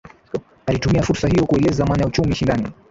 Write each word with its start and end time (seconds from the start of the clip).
Alitumia 0.65 1.01
fursa 1.03 1.27
hiyo 1.27 1.45
kueleza 1.45 1.85
maana 1.85 2.01
ya 2.01 2.07
uchumi 2.07 2.35
shindani 2.35 2.71